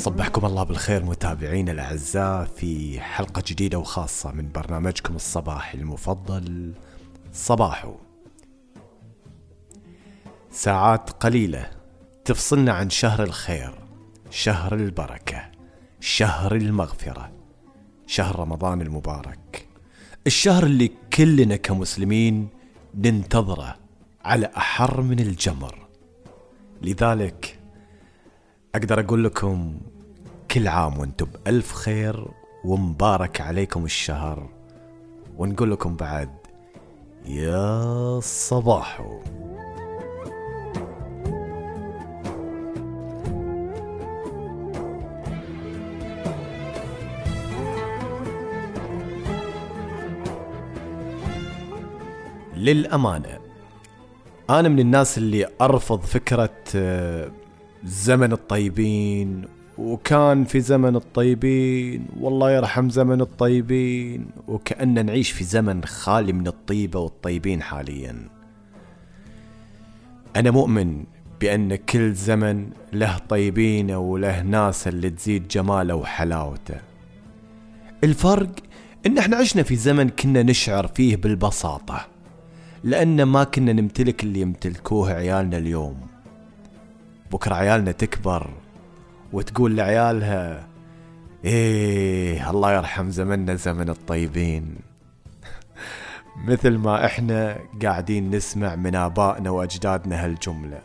[0.00, 6.72] صبحكم الله بالخير متابعينا الأعزاء في حلقة جديدة وخاصة من برنامجكم الصباحي المفضل
[7.32, 7.94] صباحو.
[10.50, 11.70] ساعات قليلة
[12.24, 13.74] تفصلنا عن شهر الخير
[14.30, 15.50] شهر البركة
[16.00, 17.32] شهر المغفرة
[18.06, 19.68] شهر رمضان المبارك.
[20.26, 22.48] الشهر اللي كلنا كمسلمين
[22.94, 23.76] ننتظره
[24.24, 25.86] على أحر من الجمر.
[26.82, 27.59] لذلك
[28.74, 29.80] أقدر أقول لكم
[30.50, 32.28] كل عام وأنتم بألف خير
[32.64, 34.48] ومبارك عليكم الشهر.
[35.36, 36.30] ونقول لكم بعد
[37.26, 39.20] يا صباحو.
[52.56, 53.38] للأمانة
[54.50, 57.30] أنا من الناس اللي أرفض فكرة آه،
[57.84, 59.44] زمن الطيبين
[59.78, 67.00] وكان في زمن الطيبين والله يرحم زمن الطيبين وكأن نعيش في زمن خالي من الطيبة
[67.00, 68.28] والطيبين حاليا.
[70.36, 71.04] أنا مؤمن
[71.40, 76.80] بأن كل زمن له طيبينه وله ناس اللي تزيد جماله وحلاوته.
[78.04, 78.50] الفرق
[79.06, 82.06] إن إحنا عشنا في زمن كنا نشعر فيه بالبساطة
[82.84, 86.09] لأن ما كنا نمتلك اللي يمتلكوه عيالنا اليوم.
[87.32, 88.50] بكرة عيالنا تكبر
[89.32, 90.68] وتقول لعيالها
[91.44, 94.76] إيه الله يرحم زمننا زمن الطيبين.
[96.48, 100.82] مثل ما إحنا قاعدين نسمع من آبائنا وأجدادنا هالجملة.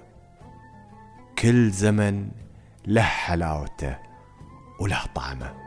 [1.39, 2.29] كل زمن
[2.87, 3.97] له حلاوته
[4.79, 5.64] وله طعمه.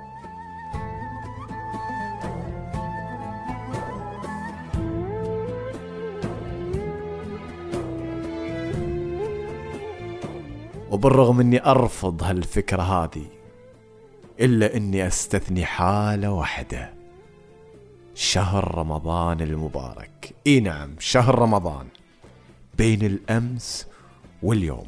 [10.98, 13.26] وبالرغم إني أرفض هالفكرة هذه
[14.41, 16.92] إلا إني أستثني حالة واحدة.
[18.14, 20.34] شهر رمضان المبارك.
[20.47, 21.87] إي نعم شهر رمضان.
[22.78, 23.87] بين الأمس
[24.42, 24.87] واليوم.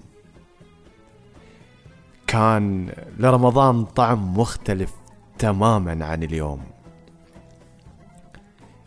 [2.27, 4.93] كان لرمضان طعم مختلف
[5.39, 6.63] تماما عن اليوم.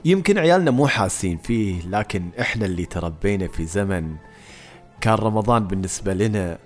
[0.05, 4.15] يمكن عيالنا مو حاسين فيه لكن إحنا اللي تربينا في زمن
[5.01, 6.57] كان رمضان بالنسبة لنا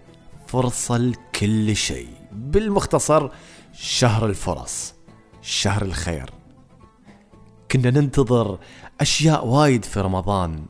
[0.48, 2.10] فرصة لكل شيء.
[2.32, 3.30] بالمختصر
[3.74, 4.94] شهر الفرص
[5.42, 6.30] شهر الخير.
[7.72, 8.60] كنا ننتظر
[9.02, 10.66] أشياء وايد في رمضان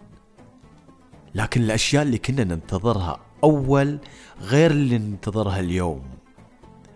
[1.36, 4.00] لكن الأشياء اللي كنا ننتظرها أول
[4.42, 6.04] غير اللي ننتظرها اليوم.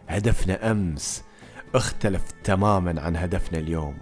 [0.08, 1.24] هدفنا أمس
[1.75, 3.98] اختلف تماما عن هدفنا اليوم.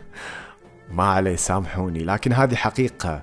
[0.96, 3.22] ما عليه سامحوني لكن هذه حقيقة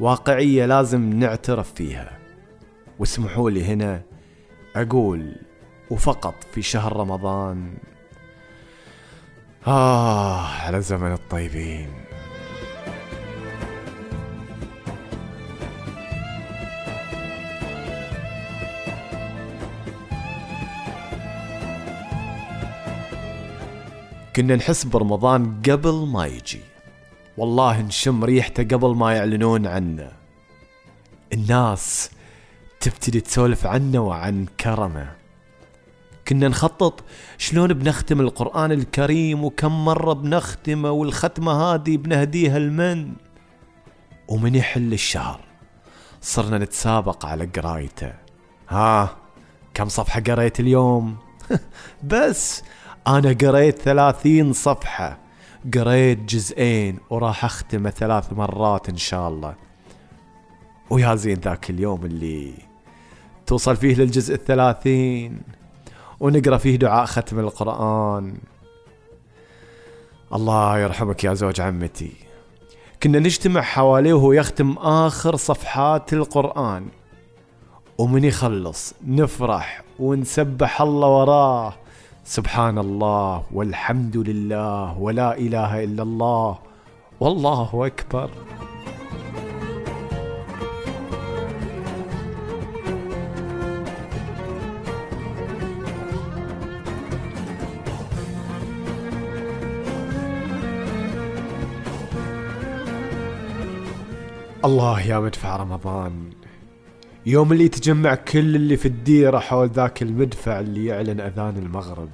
[0.00, 2.18] واقعية لازم نعترف فيها.
[2.98, 4.15] واسمحوا لي هنا
[4.76, 5.36] أقول
[5.90, 7.74] وفقط في شهر رمضان.
[9.66, 11.88] آه على زمن الطيبين.
[24.36, 26.60] كنا نحس برمضان قبل ما يجي.
[27.36, 30.12] والله نشم ريحته قبل ما يعلنون عنه.
[31.32, 32.10] الناس
[32.86, 35.12] تبتدي تسولف عنه وعن كرمه.
[36.28, 37.04] كنا نخطط
[37.38, 43.12] شلون بنختم القرآن الكريم وكم مرة بنختمه والختمة هذه بنهديها لمن؟
[44.28, 45.40] ومن يحل الشهر.
[46.20, 48.12] صرنا نتسابق على قرايته.
[48.68, 49.16] ها
[49.74, 51.16] كم صفحة قريت اليوم؟
[52.10, 52.62] بس
[53.06, 55.18] أنا قريت ثلاثين صفحة.
[55.74, 59.54] قريت جزئين وراح أختمه ثلاث مرات إن شاء الله.
[60.90, 62.75] ويا زين ذاك اليوم اللي
[63.46, 65.42] توصل فيه للجزء الثلاثين
[66.20, 68.34] ونقرأ فيه دعاء ختم القرآن.
[70.34, 72.12] الله يرحمك يا زوج عمتي.
[73.02, 76.86] كنا نجتمع حواليه وهو يختم آخر صفحات القرآن.
[77.98, 81.74] ومن يخلص نفرح ونسبح الله وراه.
[82.24, 86.58] سبحان الله والحمد لله ولا إله إلا الله.
[87.20, 88.30] والله أكبر.
[104.66, 106.30] الله يا مدفع رمضان.
[107.26, 112.08] يوم اللي تجمع كل اللي في الديرة حول ذاك المدفع اللي يعلن أذان المغرب.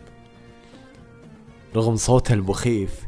[1.76, 3.00] رغم صوته المخيف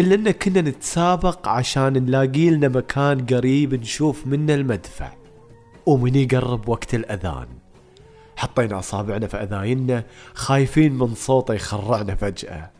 [0.00, 5.12] إلا أن كنا نتسابق عشان نلاقي لنا مكان قريب نشوف منه المدفع.
[5.86, 7.48] ومن يقرب وقت الأذان.
[8.36, 10.04] حطينا أصابعنا في أذايننا
[10.34, 12.70] خايفين من صوته يخرعنا فجأة.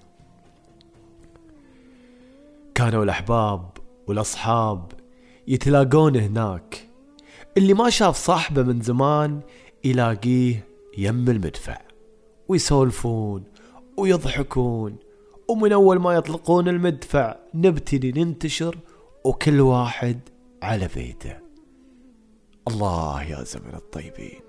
[2.75, 3.71] كانوا الأحباب
[4.07, 4.93] والأصحاب
[5.49, 6.89] يتلاقون هناك.
[7.57, 9.41] اللي ما شاف صاحبه من زمان
[9.85, 10.67] يلاقيه
[10.99, 11.81] يم المدفع
[12.49, 13.45] ويسولفون
[13.97, 14.97] ويضحكون
[15.49, 18.79] ومن أول ما يطلقون المدفع نبتدي ننتشر
[19.25, 20.21] وكل واحد
[20.63, 21.37] على بيته.
[22.69, 24.44] الله يا زمن الطيبين.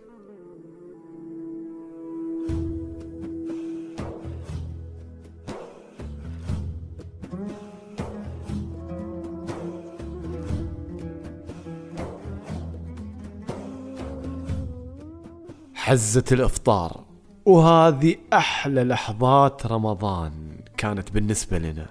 [15.85, 17.03] حزة الإفطار.
[17.45, 20.31] وهذه أحلى لحظات رمضان
[20.77, 21.85] كانت بالنسبة لنا.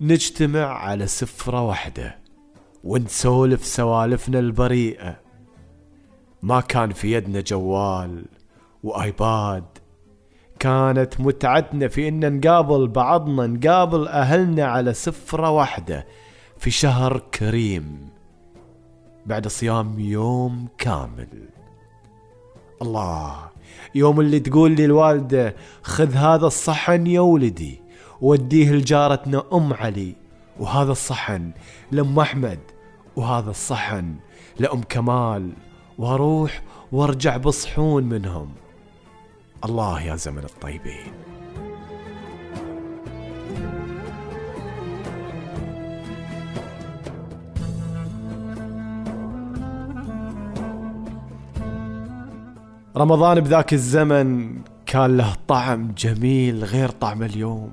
[0.00, 2.18] نجتمع على سفرة واحدة
[2.84, 5.20] ونسولف سوالفنا البريئة.
[6.42, 8.24] ما كان في يدنا جوال
[8.82, 9.64] وآيباد.
[10.58, 16.06] كانت متعتنا في إن نقابل بعضنا نقابل أهلنا على سفرة واحدة
[16.58, 18.08] في شهر كريم
[19.26, 21.61] بعد صيام يوم كامل.
[22.82, 23.36] الله.
[23.94, 27.80] يوم اللي تقول لي الوالدة خذ هذا الصحن يا ولدي
[28.20, 30.14] وديه لجارتنا أم علي
[30.60, 31.50] وهذا الصحن
[31.90, 32.58] لأم أحمد
[33.16, 34.14] وهذا الصحن
[34.58, 35.52] لأم كمال
[35.98, 36.62] وأروح
[36.92, 38.48] وأرجع بصحون منهم.
[39.64, 41.31] الله يا زمن الطيبين.
[52.96, 57.72] رمضان بذاك الزمن كان له طعم جميل غير طعم اليوم.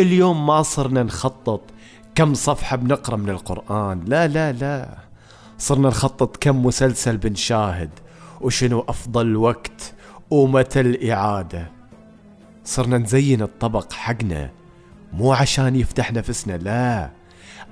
[0.00, 1.60] اليوم ما صرنا نخطط
[2.14, 4.04] كم صفحة بنقرأ من القرآن.
[4.06, 4.98] لا لا لا.
[5.58, 7.90] صرنا نخطط كم مسلسل بنشاهد
[8.40, 9.94] وشنو أفضل وقت
[10.30, 11.70] ومتى الإعادة.
[12.64, 14.50] صرنا نزين الطبق حقنا
[15.12, 17.10] مو عشان يفتح نفسنا لا.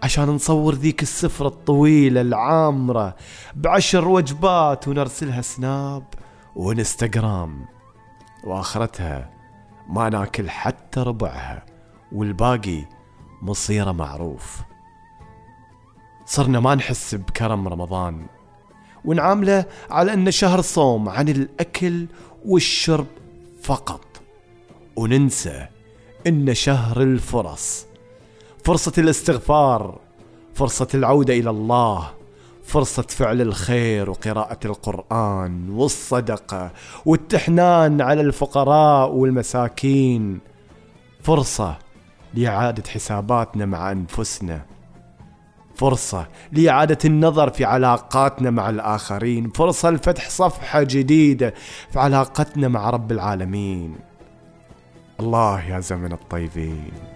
[0.02, 3.16] عشان نصور ذيك السفرة الطويلة العامرة
[3.54, 6.02] بعشر وجبات ونرسلها سناب.
[6.56, 7.66] وانستغرام.
[8.44, 9.30] وآخرتها
[9.88, 11.66] ما ناكل حتى ربعها
[12.12, 12.84] والباقي
[13.42, 14.60] مصيره معروف.
[16.24, 18.26] صرنا ما نحس بكرم رمضان
[19.04, 22.06] ونعامله على أنه شهر صوم عن الأكل
[22.44, 23.06] والشرب
[23.62, 24.06] فقط.
[24.96, 25.66] وننسى
[26.26, 27.86] إنه شهر الفرص
[28.64, 30.00] فرصة الاستغفار
[30.54, 32.15] فرصة العودة إلى الله.
[32.66, 36.70] فرصة فعل الخير وقراءة القرآن والصدقة
[37.06, 40.40] والتحنان على الفقراء والمساكين.
[41.22, 41.78] فرصة
[42.34, 44.60] لإعادة حساباتنا مع أنفسنا.
[45.74, 49.50] فرصة لإعادة النظر في علاقاتنا مع الآخرين.
[49.50, 51.54] فرصة لفتح صفحة جديدة
[51.90, 53.96] في علاقتنا مع رب العالمين.
[55.20, 57.15] الله يا زمن الطيبين.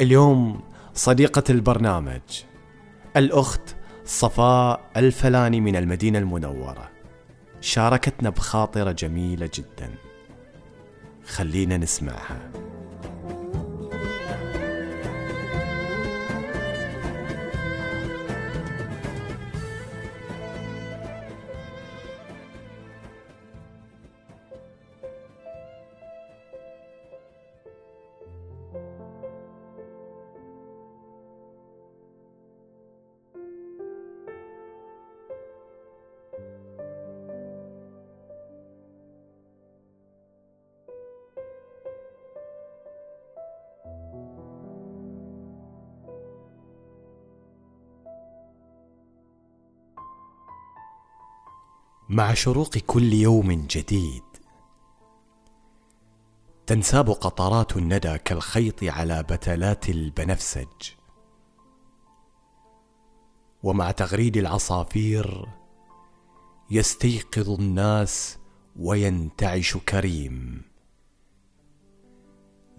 [0.00, 0.60] اليوم
[0.94, 2.20] صديقة البرنامج
[3.16, 6.90] الأخت صفاء الفلاني من المدينة المنورة.
[7.60, 9.94] شاركتنا بخاطرة جميلة جدا.
[11.26, 12.50] خلينا نسمعها.
[52.12, 54.22] مع شروق كل يوم جديد.
[56.66, 60.90] تنساب قطرات الندى كالخيط على بتلات البنفسج.
[63.62, 65.48] ومع تغريد العصافير
[66.70, 68.38] يستيقظ الناس
[68.76, 70.62] وينتعش كريم.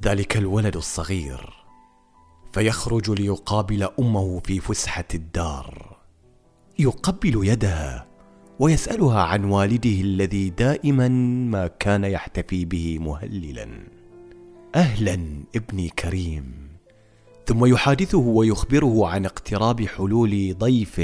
[0.03, 1.65] ذلك الولد الصغير
[2.53, 5.97] فيخرج ليقابل أمه في فسحة الدار.
[6.79, 8.10] يقبل يدها
[8.61, 11.07] ويسألها عن والده الذي دائما
[11.51, 13.67] ما كان يحتفي به مهللا.
[14.75, 16.69] أهلا ابني كريم.
[17.45, 21.01] ثم يحادثه ويخبره عن اقتراب حلول ضيف.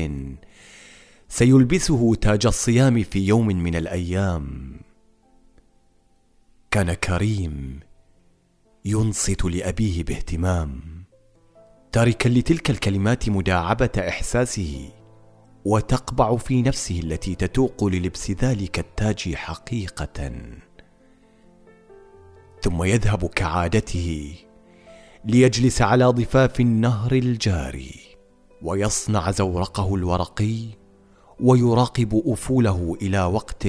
[1.30, 4.72] سيلبسه تاج الصيام في يوم من الأيام.
[6.68, 7.80] وكان كريم
[8.86, 10.82] ينصت لأبيه باهتمام.
[11.92, 14.90] تاركا لتلك الكلمات مداعبة إحساسه.
[15.68, 20.32] وتقبع في نفسه التي تتوق للبس ذلك التاج حقيقة.
[22.62, 24.36] ثم يذهب كعادته
[25.26, 27.96] ليجلس على ضفاف النهر الجاري
[28.62, 30.66] ويصنع زورقه الورقي
[31.40, 33.68] ويراقب أفوله إلى وقت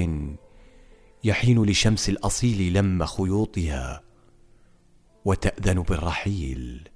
[1.25, 4.02] يحين لشمس الأصيل لم خيوطها
[5.25, 6.88] وتأذن بالرحيل.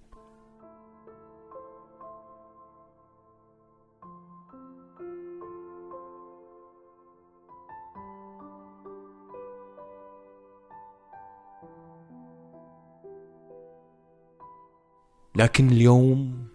[15.43, 16.47] لكن اليوم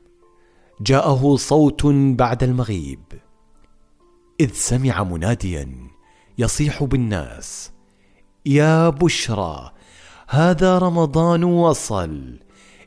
[0.81, 3.03] جاءه صوت بعد المغيب
[4.39, 5.77] إذ سمع مناديا
[6.37, 7.71] يصيح بالناس
[8.45, 9.71] يا بشرى
[10.29, 12.39] هذا رمضان وصل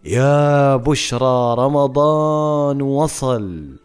[0.04, 3.78] يا بشرى رمضان وصل.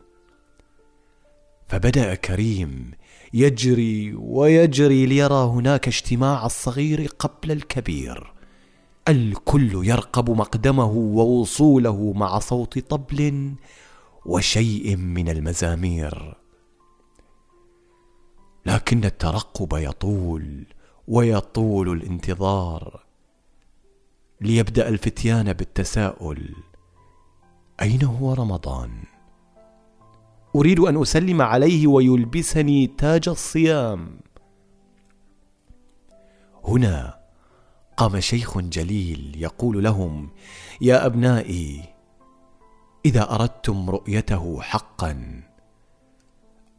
[1.67, 2.91] فبدأ كريم
[3.34, 8.35] يجري ويجري ليرى هناك اجتماع الصغير قبل الكبير.
[9.07, 13.53] الكل يرقب مقدمه ووصوله مع صوت طبل
[14.25, 16.38] وشيء من المزامير.
[18.65, 20.65] لكن الترقب يطول
[21.07, 23.03] ويطول الانتظار
[24.41, 26.55] ليبدأ الفتيان بالتساؤل
[27.81, 29.03] أين هو رمضان؟
[30.55, 34.19] أريد أن أسلم عليه ويلبسني تاج الصيام.
[36.63, 37.25] هنا
[37.97, 40.29] قام شيخ جليل يقول لهم
[40.81, 41.83] يا ابنائي
[43.05, 45.43] اذا اردتم رؤيته حقا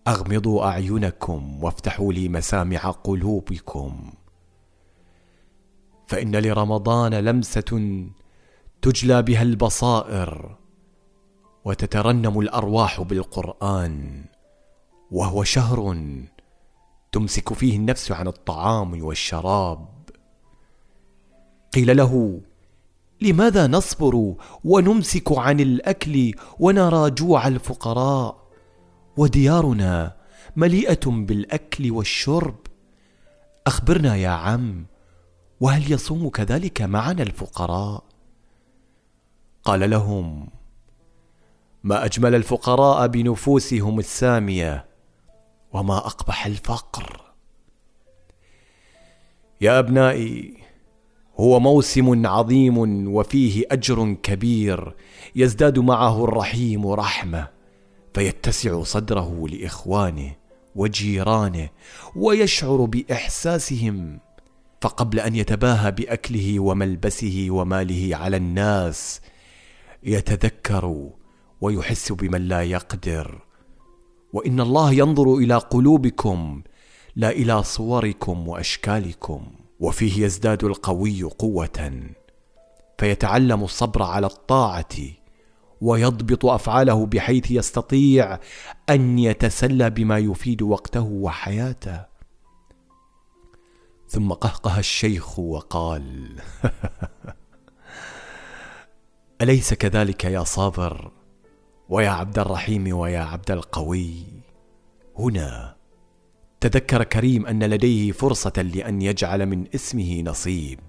[0.08, 4.12] اغمضوا اعينكم وافتحوا لي مسامع قلوبكم.
[6.06, 8.02] فان لرمضان لمسه
[8.82, 10.56] تجلى بها البصائر
[11.64, 14.24] وتترنم الارواح بالقران
[15.10, 15.96] وهو شهر
[17.12, 19.95] تمسك فيه النفس عن الطعام والشراب.
[21.76, 22.40] قيل له
[23.20, 28.46] لماذا نصبر ونمسك عن الأكل ونرى جوع الفقراء؟
[29.16, 30.16] وديارنا
[30.56, 32.56] مليئة بالأكل والشرب.
[33.66, 34.86] أخبرنا يا عم
[35.60, 38.04] وهل يصوم كذلك معنا الفقراء؟
[39.64, 40.48] قال لهم
[41.84, 44.86] ما أجمل الفقراء بنفوسهم السامية
[45.72, 47.20] وما أقبح الفقر.
[49.60, 50.65] يا أبنائي
[51.40, 52.78] هو موسم عظيم
[53.14, 54.94] وفيه أجر كبير
[55.36, 57.48] يزداد معه الرحيم رحمة
[58.14, 60.32] فيتسع صدره لإخوانه
[60.74, 61.68] وجيرانه
[62.16, 64.18] ويشعر بإحساسهم
[64.80, 69.20] فقبل أن يتباهى بأكله وملبسه وماله على الناس
[70.02, 71.10] يتذكر
[71.60, 73.42] ويحس بمن لا يقدر.
[74.32, 76.62] وإن الله ينظر إلى قلوبكم
[77.16, 79.65] لا إلى صوركم وأشكالكم.
[79.80, 82.00] وفيه يزداد القوي قوة.
[82.98, 84.96] فيتعلم الصبر على الطاعة
[85.80, 88.38] ويضبط أفعاله بحيث يستطيع
[88.90, 92.04] أن يتسلى بما يفيد وقته وحياته.
[94.08, 96.36] ثم قهقه الشيخ وقال
[99.42, 101.10] أليس كذلك يا صابر
[101.88, 104.24] ويا عبد الرحيم ويا عبد القوي؟
[105.18, 105.75] هنا
[106.60, 110.80] تذكر كريم أن لديه فرصة لأن يجعل من اسمه نصيب.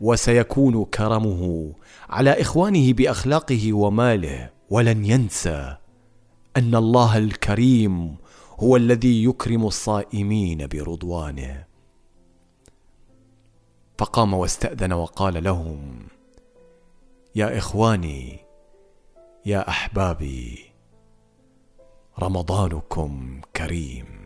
[0.00, 1.72] وسيكون كرمه
[2.08, 4.50] على إخوانه بأخلاقه وماله.
[4.70, 5.76] ولن ينسى
[6.56, 8.16] أن الله الكريم
[8.60, 11.64] هو الذي يكرم الصائمين برضوانه.
[13.98, 16.06] فقام واستأذن وقال لهم
[17.34, 18.38] يا إخواني
[19.46, 20.58] يا أحبابي
[22.18, 24.25] رمضانكم كريم.